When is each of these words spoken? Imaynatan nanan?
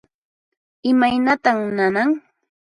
Imaynatan 0.91 1.57
nanan? 1.75 2.09